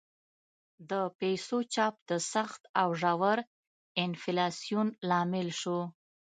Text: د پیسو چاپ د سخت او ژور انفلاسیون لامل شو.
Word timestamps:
د 0.89 0.91
پیسو 1.19 1.57
چاپ 1.73 1.95
د 2.09 2.11
سخت 2.33 2.61
او 2.81 2.89
ژور 3.01 3.37
انفلاسیون 4.05 4.87
لامل 5.09 5.47
شو. 5.61 5.79